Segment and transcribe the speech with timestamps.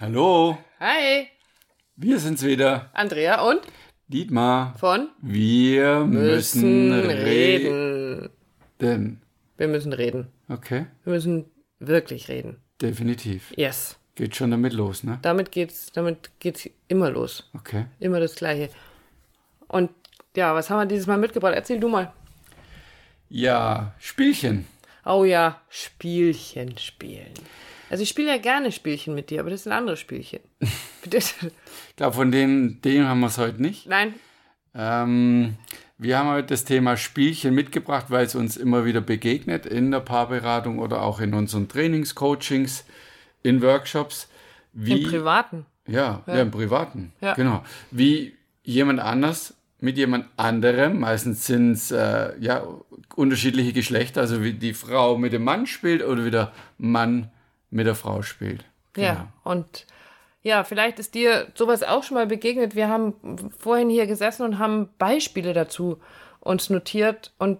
[0.00, 1.28] Hallo, Hi,
[1.96, 2.90] wir sind's wieder.
[2.92, 3.60] Andrea und
[4.08, 4.74] Dietmar.
[4.78, 8.30] von Wir müssen, reden.
[8.80, 9.22] reden.
[9.56, 10.28] Wir müssen reden.
[10.48, 11.44] Okay, Wir müssen
[11.78, 12.56] wirklich reden.
[12.80, 13.52] definitiv.
[13.56, 13.96] Yes.
[14.14, 15.18] Geht schon damit los, ne?
[15.22, 17.48] Damit geht's, damit geht's immer los.
[17.54, 17.86] Okay.
[18.00, 18.68] Immer das Gleiche.
[19.68, 19.90] Und
[20.36, 21.54] ja, was haben wir dieses Mal mitgebracht?
[21.54, 22.12] Erzähl du mal.
[23.28, 24.66] Ja, Spielchen.
[25.06, 27.32] Oh ja, Spielchen spielen.
[27.92, 30.40] Also ich spiele ja gerne Spielchen mit dir, aber das sind andere Spielchen.
[31.02, 31.18] Bitte.
[31.18, 33.86] Ich glaube, von denen, denen haben wir es heute nicht.
[33.86, 34.14] Nein,
[34.74, 35.58] Ähm,
[35.98, 40.00] wir haben heute das Thema Spielchen mitgebracht, weil es uns immer wieder begegnet in der
[40.00, 42.86] Paarberatung oder auch in unseren Trainings, Coachings,
[43.42, 44.26] in Workshops.
[44.72, 45.66] Wie, im Privaten.
[45.86, 46.40] Ja, ja.
[46.40, 47.12] im Privaten.
[47.20, 47.34] Ja.
[47.34, 47.62] Genau.
[47.90, 52.66] Wie jemand anders mit jemand anderem, meistens sind es äh, ja,
[53.14, 57.30] unterschiedliche Geschlechter, also wie die Frau mit dem Mann spielt oder wie der Mann
[57.72, 58.64] mit der Frau spielt.
[58.92, 59.08] Genau.
[59.08, 59.86] Ja, und
[60.42, 62.74] ja, vielleicht ist dir sowas auch schon mal begegnet.
[62.74, 63.14] Wir haben
[63.56, 65.98] vorhin hier gesessen und haben Beispiele dazu
[66.40, 67.58] uns notiert und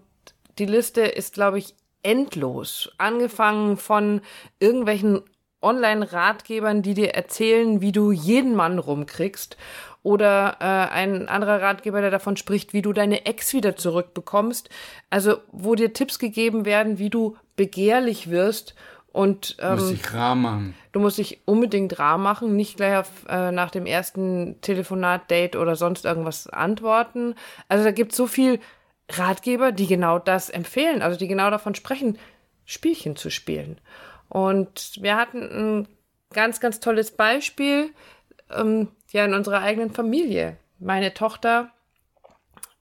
[0.59, 2.91] die Liste ist, glaube ich, endlos.
[2.99, 4.21] Angefangen von
[4.59, 5.23] irgendwelchen
[5.63, 9.57] Online-Ratgebern, die dir erzählen, wie du jeden Mann rumkriegst.
[10.03, 14.69] Oder äh, ein anderer Ratgeber, der davon spricht, wie du deine Ex wieder zurückbekommst.
[15.11, 18.75] Also, wo dir Tipps gegeben werden, wie du begehrlich wirst
[19.13, 20.75] und ähm, Muss ich rar machen.
[20.93, 25.57] Du musst dich unbedingt rar machen, nicht gleich auf, äh, nach dem ersten Telefonat, Date
[25.57, 27.35] oder sonst irgendwas antworten.
[27.69, 28.59] Also da gibt es so viel
[29.11, 32.19] Ratgeber, die genau das empfehlen, also die genau davon sprechen,
[32.65, 33.79] Spielchen zu spielen.
[34.29, 35.89] Und wir hatten ein
[36.33, 37.91] ganz, ganz tolles Beispiel,
[38.51, 40.57] ähm, ja, in unserer eigenen Familie.
[40.79, 41.71] Meine Tochter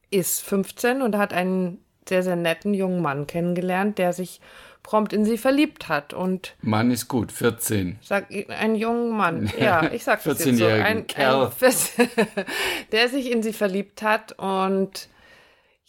[0.09, 4.39] ist 15 und hat einen sehr, sehr netten jungen Mann kennengelernt, der sich
[4.83, 6.13] prompt in sie verliebt hat.
[6.13, 7.99] Und Mann ist gut, 14.
[8.01, 9.51] Sag einen jungen Mann.
[9.59, 10.65] Ja, ich sag das jetzt so.
[10.65, 11.51] 14-jährigen Ein, Kerl.
[11.61, 12.09] ein,
[12.91, 15.09] der sich in sie verliebt hat und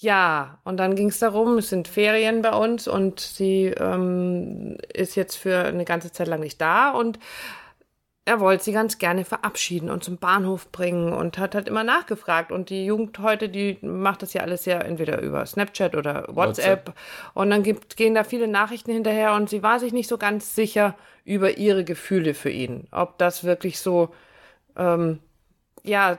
[0.02, 5.14] ja, und dann ging es darum, es sind Ferien bei uns und sie ähm, ist
[5.14, 7.20] jetzt für eine ganze Zeit lang nicht da und
[8.24, 12.52] er wollte sie ganz gerne verabschieden und zum Bahnhof bringen und hat halt immer nachgefragt.
[12.52, 16.36] Und die Jugend heute, die macht das ja alles ja entweder über Snapchat oder WhatsApp.
[16.88, 16.94] WhatsApp.
[17.34, 20.55] Und dann gibt, gehen da viele Nachrichten hinterher und sie war sich nicht so ganz
[20.55, 20.94] sicher
[21.24, 22.86] über ihre Gefühle für ihn.
[22.92, 24.14] Ob das wirklich so,
[24.77, 25.18] ähm,
[25.82, 26.18] ja,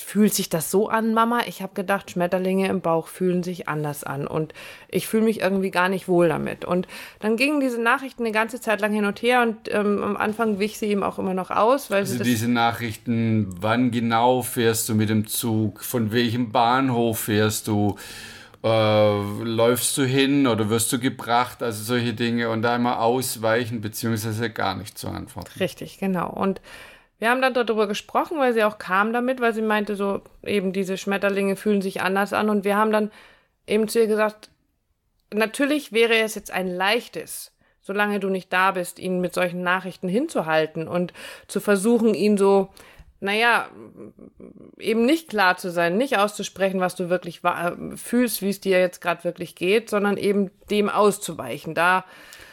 [0.00, 1.40] fühlt sich das so an, Mama?
[1.46, 4.54] Ich habe gedacht, Schmetterlinge im Bauch fühlen sich anders an und
[4.88, 6.64] ich fühle mich irgendwie gar nicht wohl damit.
[6.64, 6.88] Und
[7.20, 10.58] dann gingen diese Nachrichten eine ganze Zeit lang hin und her und ähm, am Anfang
[10.58, 14.94] wich sie ihm auch immer noch aus, weil Also diese Nachrichten, wann genau fährst du
[14.94, 17.96] mit dem Zug, von welchem Bahnhof fährst du,
[18.64, 23.82] äh, läufst du hin oder wirst du gebracht, also solche Dinge und da immer ausweichen
[23.82, 25.50] beziehungsweise gar nicht zu antworten.
[25.58, 26.30] Richtig, genau.
[26.30, 26.62] Und
[27.22, 30.72] wir haben dann darüber gesprochen, weil sie auch kam damit, weil sie meinte, so eben
[30.72, 32.50] diese Schmetterlinge fühlen sich anders an.
[32.50, 33.12] Und wir haben dann
[33.64, 34.50] eben zu ihr gesagt,
[35.32, 40.08] natürlich wäre es jetzt ein leichtes, solange du nicht da bist, ihn mit solchen Nachrichten
[40.08, 41.12] hinzuhalten und
[41.46, 42.70] zu versuchen, ihn so,
[43.20, 43.68] naja,
[44.76, 47.40] eben nicht klar zu sein, nicht auszusprechen, was du wirklich
[47.94, 51.76] fühlst, wie es dir jetzt gerade wirklich geht, sondern eben dem auszuweichen.
[51.76, 52.04] Da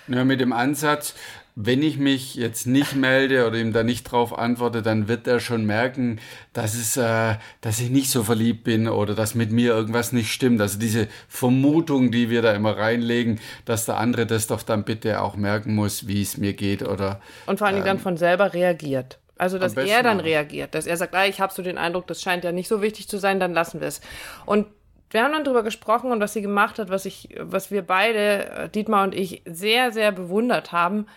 [0.10, 1.14] Ja, mit dem Ansatz,
[1.62, 5.40] wenn ich mich jetzt nicht melde oder ihm da nicht drauf antworte, dann wird er
[5.40, 6.20] schon merken,
[6.54, 10.32] dass, es, äh, dass ich nicht so verliebt bin oder dass mit mir irgendwas nicht
[10.32, 10.62] stimmt.
[10.62, 15.22] Also diese Vermutung, die wir da immer reinlegen, dass der andere das doch dann bitte
[15.22, 18.54] auch merken muss, wie es mir geht oder Und vor allen Dingen dann von selber
[18.54, 19.20] reagiert.
[19.38, 22.22] Also, dass er dann reagiert, dass er sagt, ah, ich habe so den Eindruck, das
[22.22, 24.02] scheint ja nicht so wichtig zu sein, dann lassen wir es.
[24.46, 24.66] Und
[25.10, 28.50] wir haben dann drüber gesprochen und was sie gemacht hat, was ich, was wir beide,
[28.50, 31.08] äh, Dietmar und ich, sehr, sehr bewundert haben.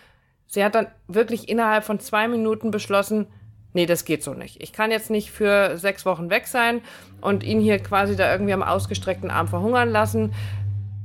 [0.47, 3.27] Sie hat dann wirklich innerhalb von zwei Minuten beschlossen,
[3.73, 4.61] nee, das geht so nicht.
[4.61, 6.81] Ich kann jetzt nicht für sechs Wochen weg sein
[7.21, 10.33] und ihn hier quasi da irgendwie am ausgestreckten Arm verhungern lassen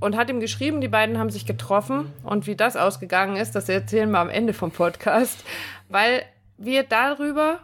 [0.00, 3.68] und hat ihm geschrieben, die beiden haben sich getroffen und wie das ausgegangen ist, das
[3.68, 5.44] erzählen wir am Ende vom Podcast,
[5.88, 6.22] weil
[6.56, 7.60] wir darüber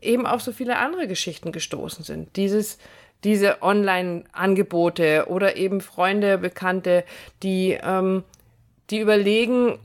[0.00, 2.36] eben auf so viele andere Geschichten gestoßen sind.
[2.36, 2.78] Dieses,
[3.24, 7.04] diese Online-Angebote oder eben Freunde, Bekannte,
[7.42, 8.22] die, ähm,
[8.90, 9.78] die überlegen,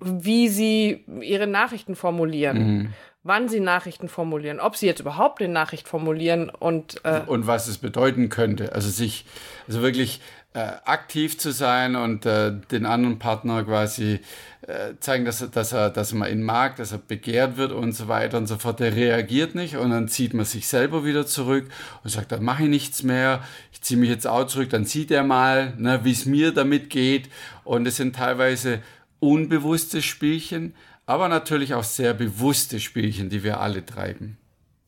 [0.00, 5.88] wie sie ihre Nachrichten formulieren, wann sie Nachrichten formulieren, ob sie jetzt überhaupt eine Nachricht
[5.88, 8.72] formulieren und äh, und was es bedeuten könnte.
[8.72, 9.26] Also sich,
[9.66, 10.20] also wirklich
[10.52, 14.20] äh, aktiv zu sein und äh, den anderen Partner quasi
[14.62, 17.92] äh, zeigen, dass er, dass er, dass man ihn mag, dass er begehrt wird und
[17.92, 18.80] so weiter und so fort.
[18.80, 21.68] Der reagiert nicht und dann zieht man sich selber wieder zurück
[22.02, 25.10] und sagt, dann mache ich nichts mehr, ich ziehe mich jetzt auch zurück, dann sieht
[25.10, 27.28] er mal, ne, wie es mir damit geht.
[27.64, 28.82] Und es sind teilweise
[29.20, 30.74] unbewusste Spielchen,
[31.06, 34.36] aber natürlich auch sehr bewusste Spielchen, die wir alle treiben.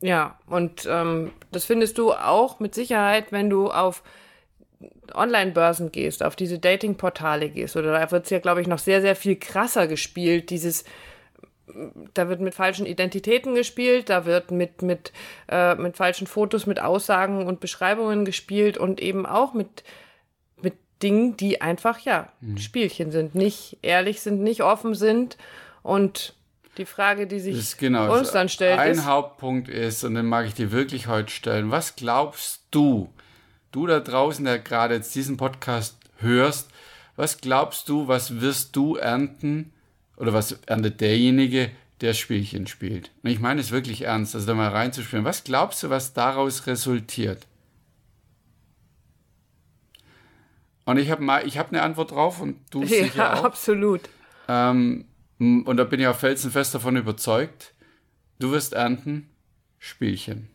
[0.01, 4.03] Ja, und ähm, das findest du auch mit Sicherheit, wenn du auf
[5.13, 9.01] Online-Börsen gehst, auf diese Dating-Portale gehst, oder da wird es ja, glaube ich, noch sehr,
[9.01, 10.83] sehr viel krasser gespielt, dieses
[12.13, 15.11] da wird mit falschen Identitäten gespielt, da wird mit, mit,
[15.49, 19.83] äh, mit falschen Fotos, mit Aussagen und Beschreibungen gespielt und eben auch mit,
[20.61, 22.57] mit Dingen, die einfach, ja, mhm.
[22.57, 25.37] Spielchen sind, nicht ehrlich sind, nicht offen sind.
[25.83, 26.35] Und
[26.77, 30.45] die Frage, die sich genau, uns dann stellt, ein ist, Hauptpunkt ist, und den mag
[30.45, 33.09] ich dir wirklich heute stellen, was glaubst du,
[33.73, 36.69] du da draußen, der gerade jetzt diesen Podcast hörst,
[37.15, 39.73] was glaubst du, was wirst du ernten
[40.15, 41.71] oder was erntet derjenige,
[42.01, 43.11] der Spielchen spielt?
[43.21, 45.25] Und ich meine es wirklich ernst, also da mal reinzuspielen.
[45.25, 47.45] Was glaubst du, was daraus resultiert?
[50.85, 53.43] Und ich habe mal, ich habe eine Antwort drauf und du ja, sicher auch.
[53.43, 54.01] absolut.
[54.47, 55.05] Ähm,
[55.39, 57.73] und da bin ich auch felsenfest davon überzeugt.
[58.39, 59.29] Du wirst ernten
[59.79, 60.49] Spielchen.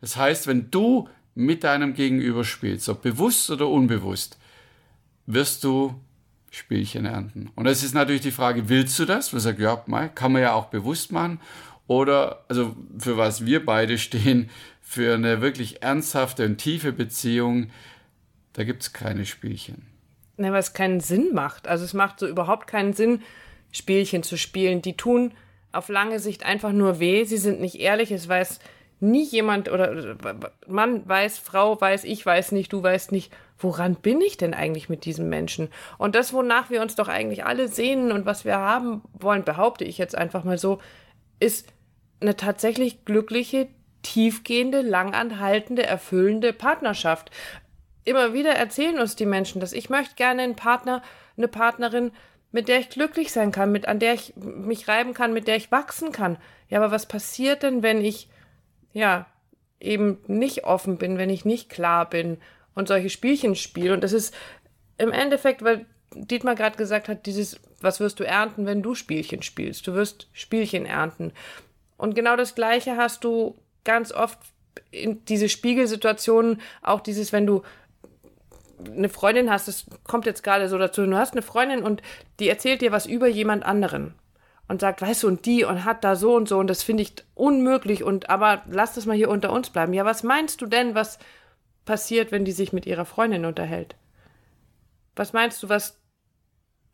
[0.00, 1.08] Das heißt, wenn du
[1.40, 4.38] mit deinem Gegenüber spielst, ob bewusst oder unbewusst,
[5.26, 5.94] wirst du
[6.50, 7.50] Spielchen ernten.
[7.54, 9.32] Und es ist natürlich die Frage, willst du das?
[9.32, 9.76] Wir sagen, ja,
[10.08, 11.40] kann man ja auch bewusst machen.
[11.86, 14.50] Oder, also für was wir beide stehen,
[14.80, 17.70] für eine wirklich ernsthafte und tiefe Beziehung,
[18.52, 19.86] da gibt es keine Spielchen.
[20.36, 21.68] Ne, weil es keinen Sinn macht.
[21.68, 23.22] Also es macht so überhaupt keinen Sinn,
[23.72, 24.82] Spielchen zu spielen.
[24.82, 25.32] Die tun
[25.70, 27.24] auf lange Sicht einfach nur weh.
[27.24, 28.10] Sie sind nicht ehrlich.
[28.10, 28.58] Es weiß
[29.00, 30.16] nie jemand oder
[30.66, 34.88] Mann weiß, Frau weiß, ich weiß nicht, du weißt nicht, woran bin ich denn eigentlich
[34.88, 35.68] mit diesem Menschen?
[35.98, 39.84] Und das, wonach wir uns doch eigentlich alle sehnen und was wir haben wollen, behaupte
[39.84, 40.78] ich jetzt einfach mal so,
[41.40, 41.72] ist
[42.20, 43.68] eine tatsächlich glückliche,
[44.02, 47.30] tiefgehende, langanhaltende, erfüllende Partnerschaft.
[48.04, 49.72] Immer wieder erzählen uns die Menschen das.
[49.72, 51.02] Ich möchte gerne einen Partner,
[51.36, 52.12] eine Partnerin,
[52.52, 55.56] mit der ich glücklich sein kann, mit an der ich mich reiben kann, mit der
[55.56, 56.36] ich wachsen kann.
[56.68, 58.28] Ja, aber was passiert denn, wenn ich
[58.92, 59.26] ja,
[59.80, 62.38] eben nicht offen bin, wenn ich nicht klar bin
[62.74, 63.94] und solche Spielchen spiele.
[63.94, 64.34] Und das ist
[64.98, 69.42] im Endeffekt, weil Dietmar gerade gesagt hat, dieses, was wirst du ernten, wenn du Spielchen
[69.42, 69.86] spielst?
[69.86, 71.32] Du wirst Spielchen ernten.
[71.96, 74.38] Und genau das Gleiche hast du ganz oft
[74.90, 77.62] in diese Spiegelsituationen, auch dieses, wenn du
[78.86, 82.02] eine Freundin hast, das kommt jetzt gerade so dazu, du hast eine Freundin und
[82.38, 84.14] die erzählt dir was über jemand anderen
[84.70, 87.02] und sagt, weißt du, und die und hat da so und so und das finde
[87.02, 89.92] ich unmöglich und aber lass das mal hier unter uns bleiben.
[89.92, 91.18] Ja, was meinst du denn, was
[91.86, 93.96] passiert, wenn die sich mit ihrer Freundin unterhält?
[95.16, 95.98] Was meinst du, was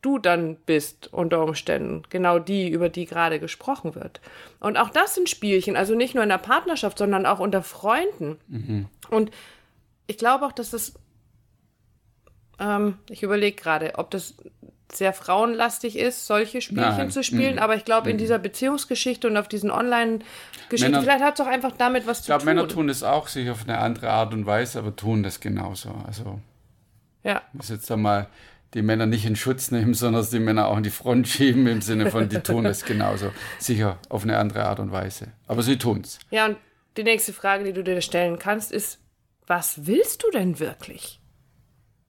[0.01, 2.01] du dann bist unter Umständen?
[2.09, 4.21] Genau die, über die gerade gesprochen wird.
[4.59, 8.39] Und auch das sind Spielchen, also nicht nur in der Partnerschaft, sondern auch unter Freunden.
[8.47, 8.87] Mhm.
[9.11, 9.29] Und
[10.07, 10.95] ich glaube auch, dass das,
[12.57, 14.33] ähm, ich überlege gerade, ob das
[14.91, 17.11] sehr frauenlastig ist, solche Spielchen Nein.
[17.11, 17.55] zu spielen.
[17.55, 17.61] Mhm.
[17.61, 18.19] Aber ich glaube, in mhm.
[18.19, 22.39] dieser Beziehungsgeschichte und auf diesen Online-Geschichten, vielleicht hat es auch einfach damit was zu glaub,
[22.39, 22.47] tun.
[22.47, 25.23] Ich glaube, Männer tun das auch, sich auf eine andere Art und Weise, aber tun
[25.23, 25.93] das genauso.
[26.05, 26.39] Also,
[27.23, 27.41] ja.
[27.51, 28.27] Ich muss jetzt da mal
[28.73, 31.81] die Männer nicht in Schutz nehmen, sondern die Männer auch in die Front schieben, im
[31.81, 33.31] Sinne von, die tun das genauso.
[33.59, 35.27] Sicher auf eine andere Art und Weise.
[35.47, 36.19] Aber sie tun es.
[36.29, 36.57] Ja, und
[36.95, 38.99] die nächste Frage, die du dir stellen kannst, ist,
[39.45, 41.19] was willst du denn wirklich?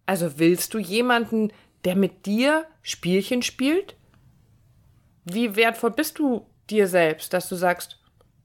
[0.07, 1.53] Also willst du jemanden,
[1.85, 3.97] der mit dir Spielchen spielt?
[5.25, 7.99] Wie wertvoll bist du dir selbst, dass du sagst,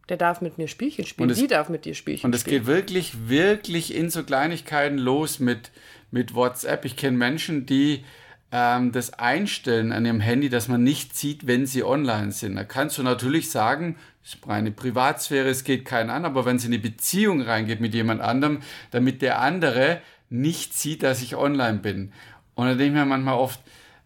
[0.09, 2.57] der darf mit mir Spielchen spielen, es, die darf mit dir Spielchen und spielen.
[2.57, 5.71] Und es geht wirklich, wirklich in so Kleinigkeiten los mit,
[6.11, 6.83] mit WhatsApp.
[6.85, 8.03] Ich kenne Menschen, die
[8.51, 12.55] ähm, das einstellen an ihrem Handy, dass man nicht sieht, wenn sie online sind.
[12.55, 16.59] Da kannst du natürlich sagen, es ist reine Privatsphäre, es geht keinen an, aber wenn
[16.59, 18.59] sie in eine Beziehung reingeht mit jemand anderem,
[18.91, 22.11] damit der andere nicht sieht, dass ich online bin.
[22.55, 23.59] Und da denke ich mir manchmal oft,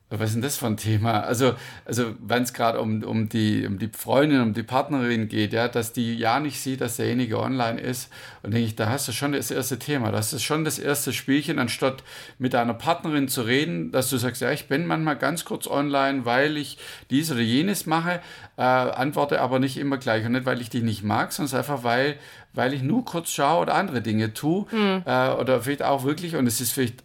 [0.09, 1.19] was ist denn das für ein Thema?
[1.21, 5.51] Also, also wenn es gerade um, um, die, um die Freundin, um die Partnerin geht,
[5.51, 8.09] ja, dass die ja nicht sieht, dass derjenige online ist.
[8.41, 10.11] Und denke ich, da hast du schon das erste Thema.
[10.13, 12.03] Das ist schon das erste Spielchen, anstatt
[12.39, 16.23] mit deiner Partnerin zu reden, dass du sagst, ja, ich bin manchmal ganz kurz online,
[16.23, 16.77] weil ich
[17.09, 18.21] dies oder jenes mache,
[18.55, 20.25] äh, antworte aber nicht immer gleich.
[20.25, 22.15] Und nicht, weil ich dich nicht mag, sondern einfach, weil,
[22.53, 24.67] weil ich nur kurz schaue oder andere Dinge tue.
[24.71, 25.03] Mhm.
[25.05, 27.03] Äh, oder vielleicht auch wirklich, und es ist vielleicht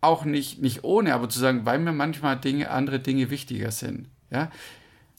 [0.00, 4.08] auch nicht, nicht ohne, aber zu sagen, weil mir manchmal Dinge, andere Dinge wichtiger sind.
[4.30, 4.50] Ja?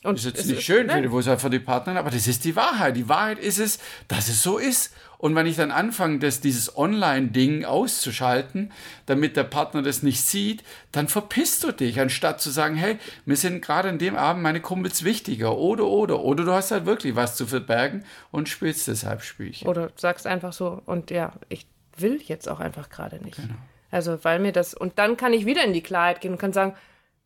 [0.03, 2.25] Und das ist jetzt nicht schön für die, wo es für die Partner, aber das
[2.25, 2.95] ist die Wahrheit.
[2.95, 4.93] Die Wahrheit ist es, dass es so ist.
[5.19, 8.71] Und wenn ich dann anfange, das, dieses Online-Ding auszuschalten,
[9.05, 13.35] damit der Partner das nicht sieht, dann verpisst du dich, anstatt zu sagen, hey, mir
[13.35, 15.55] sind gerade an dem Abend meine Kumpels wichtiger.
[15.55, 19.67] Oder, oder, oder du hast halt wirklich was zu verbergen und spielst deshalb Spielchen.
[19.67, 23.35] Oder sagst einfach so, und ja, ich will jetzt auch einfach gerade nicht.
[23.35, 23.53] Genau.
[23.91, 26.53] Also, weil mir das, und dann kann ich wieder in die Klarheit gehen und kann
[26.53, 26.75] sagen,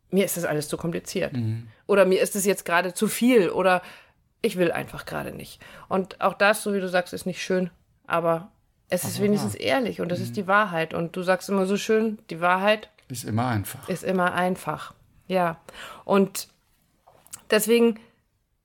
[0.10, 1.34] mir ist das alles zu kompliziert.
[1.34, 1.68] Mhm.
[1.88, 3.82] Oder mir ist es jetzt gerade zu viel oder
[4.42, 5.62] ich will einfach gerade nicht.
[5.88, 7.70] Und auch das, so wie du sagst, ist nicht schön,
[8.06, 8.52] aber
[8.90, 9.62] es aber ist wenigstens wahr.
[9.62, 10.26] ehrlich und das mhm.
[10.26, 10.94] ist die Wahrheit.
[10.94, 13.88] Und du sagst immer so schön, die Wahrheit ist immer einfach.
[13.90, 14.94] Ist immer einfach.
[15.28, 15.60] Ja.
[16.06, 16.48] Und
[17.52, 18.00] deswegen,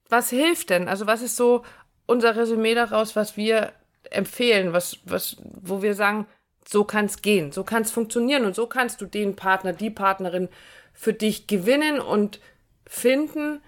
[0.09, 0.88] was hilft denn?
[0.88, 1.64] Also, was ist so
[2.07, 3.73] unser Resümee daraus, was wir
[4.11, 6.26] empfehlen, was, was, wo wir sagen,
[6.67, 9.90] so kann es gehen, so kann es funktionieren und so kannst du den Partner, die
[9.90, 10.49] Partnerin
[10.93, 12.40] für dich gewinnen und
[12.87, 13.61] finden,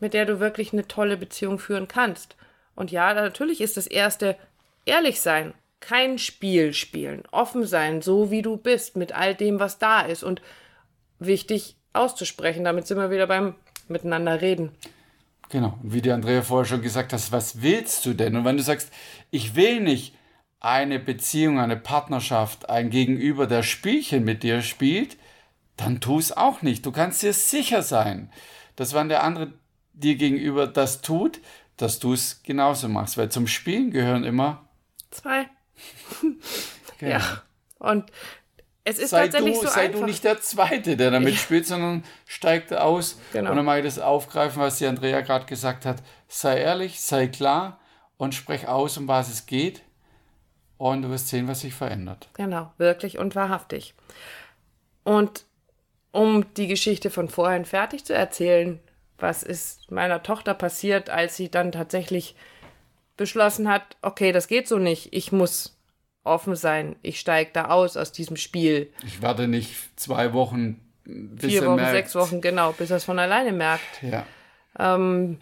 [0.00, 2.36] mit der du wirklich eine tolle Beziehung führen kannst.
[2.74, 4.36] Und ja, natürlich ist das erste
[4.86, 9.78] ehrlich sein, kein Spiel spielen, offen sein, so wie du bist, mit all dem, was
[9.78, 10.42] da ist und
[11.18, 12.64] wichtig auszusprechen.
[12.64, 13.54] Damit sind wir wieder beim
[13.88, 14.72] Miteinander reden.
[15.50, 18.36] Genau, wie die Andrea vorher schon gesagt hat, was willst du denn?
[18.36, 18.92] Und wenn du sagst,
[19.30, 20.14] ich will nicht
[20.60, 25.16] eine Beziehung, eine Partnerschaft, ein Gegenüber, der Spielchen mit dir spielt,
[25.76, 26.84] dann tu es auch nicht.
[26.84, 28.32] Du kannst dir sicher sein,
[28.76, 29.52] dass wenn der andere
[29.92, 31.40] dir gegenüber das tut,
[31.76, 33.16] dass du es genauso machst.
[33.16, 34.68] Weil zum Spielen gehören immer
[35.10, 35.48] zwei.
[36.98, 37.12] genau.
[37.12, 37.42] Ja.
[37.78, 38.10] Und
[38.84, 40.00] es ist sei tatsächlich du, so sei einfach.
[40.00, 41.38] du nicht der Zweite, der damit ja.
[41.38, 43.18] spielt, sondern steigt aus.
[43.32, 43.50] Genau.
[43.50, 46.02] Und dann ich das aufgreifen, was die Andrea gerade gesagt hat.
[46.26, 47.78] Sei ehrlich, sei klar
[48.16, 49.82] und sprech aus, um was es geht.
[50.78, 52.28] Und du wirst sehen, was sich verändert.
[52.34, 53.94] Genau, wirklich und wahrhaftig.
[55.04, 55.44] Und
[56.12, 58.78] um die Geschichte von vorhin fertig zu erzählen,
[59.18, 62.36] was ist meiner Tochter passiert, als sie dann tatsächlich
[63.16, 65.76] beschlossen hat, okay, das geht so nicht, ich muss
[66.22, 66.96] offen sein.
[67.02, 68.92] Ich steige da aus aus diesem Spiel.
[69.04, 71.92] Ich warte nicht zwei Wochen, bis Vier Wochen, merkt.
[71.92, 74.02] sechs Wochen, genau, bis er es von alleine merkt.
[74.02, 74.24] Ja.
[74.78, 75.38] Ähm,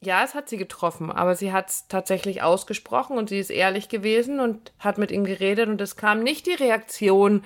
[0.00, 3.88] ja, es hat sie getroffen, aber sie hat es tatsächlich ausgesprochen und sie ist ehrlich
[3.88, 7.44] gewesen und hat mit ihm geredet und es kam nicht die Reaktion,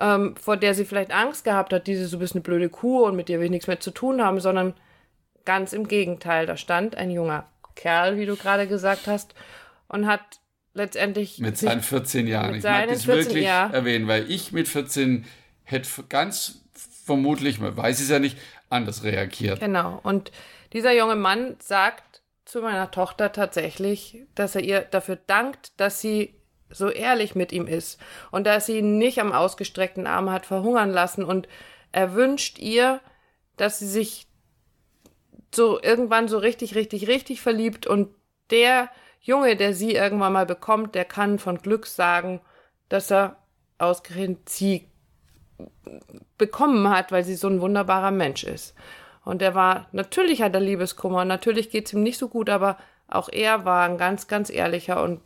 [0.00, 3.14] ähm, vor der sie vielleicht Angst gehabt hat, diese, du bist eine blöde Kuh und
[3.14, 4.74] mit dir will ich nichts mehr zu tun haben, sondern
[5.44, 6.46] ganz im Gegenteil.
[6.46, 9.34] Da stand ein junger Kerl, wie du gerade gesagt hast,
[9.88, 10.20] und hat
[10.74, 11.38] letztendlich.
[11.38, 12.56] Mit seinen 14 Jahren.
[12.56, 13.72] Ich mag das wirklich Jahr.
[13.72, 15.24] erwähnen, weil ich mit 14
[15.64, 16.62] hätte ganz
[17.04, 18.38] vermutlich, man weiß es ja nicht,
[18.70, 19.60] anders reagiert.
[19.60, 20.00] Genau.
[20.02, 20.32] Und
[20.72, 26.34] dieser junge Mann sagt zu meiner Tochter tatsächlich, dass er ihr dafür dankt, dass sie
[26.70, 28.00] so ehrlich mit ihm ist
[28.30, 31.48] und dass sie ihn nicht am ausgestreckten Arm hat verhungern lassen und
[31.92, 33.00] er wünscht ihr,
[33.56, 34.26] dass sie sich
[35.54, 38.08] so irgendwann so richtig, richtig, richtig verliebt und
[38.50, 42.40] der Junge, der sie irgendwann mal bekommt, der kann von Glück sagen,
[42.88, 43.36] dass er
[43.78, 44.88] ausgerechnet sie
[46.38, 48.74] bekommen hat, weil sie so ein wunderbarer Mensch ist.
[49.24, 52.76] Und er war, natürlich hat er Liebeskummer, natürlich geht es ihm nicht so gut, aber
[53.08, 55.20] auch er war ein ganz, ganz ehrlicher und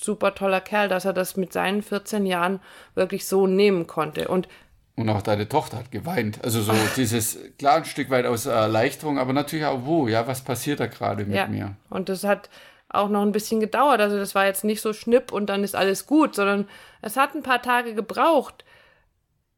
[0.00, 2.60] super toller Kerl, dass er das mit seinen 14 Jahren
[2.94, 4.28] wirklich so nehmen konnte.
[4.28, 4.48] Und
[4.96, 6.44] und auch deine Tochter hat geweint.
[6.44, 6.94] Also so Ach.
[6.94, 10.86] dieses, klar, ein Stück weit aus Erleichterung, aber natürlich auch, wo, ja, was passiert da
[10.86, 11.48] gerade mit ja.
[11.48, 11.74] mir?
[11.90, 12.48] Und das hat
[12.88, 14.00] auch noch ein bisschen gedauert.
[14.00, 16.68] Also das war jetzt nicht so schnipp und dann ist alles gut, sondern
[17.02, 18.64] es hat ein paar Tage gebraucht,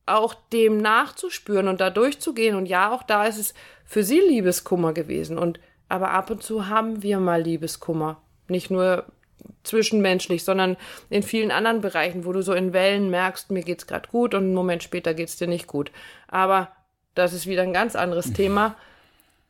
[0.07, 2.57] auch dem nachzuspüren und da durchzugehen.
[2.57, 5.39] Und ja, auch da ist es für sie Liebeskummer gewesen.
[5.39, 8.21] Und aber ab und zu haben wir mal Liebeskummer.
[8.49, 9.05] Nicht nur
[9.63, 10.77] zwischenmenschlich, sondern
[11.11, 14.45] in vielen anderen Bereichen, wo du so in Wellen merkst, mir geht's gerade gut und
[14.45, 15.93] einen Moment später geht's dir nicht gut.
[16.29, 16.71] Aber
[17.15, 18.77] das ist wieder ein ganz anderes Thema.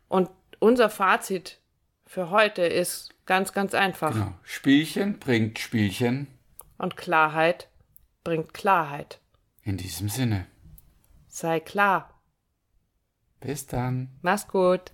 [0.08, 1.58] Und unser Fazit
[2.06, 4.12] für heute ist ganz, ganz einfach.
[4.12, 4.32] Genau.
[4.42, 6.28] Spielchen bringt Spielchen.
[6.78, 7.68] Und Klarheit
[8.24, 9.18] bringt Klarheit.
[9.66, 10.46] In diesem Sinne.
[11.26, 12.22] Sei klar.
[13.40, 14.16] Bis dann.
[14.22, 14.92] Mach's gut.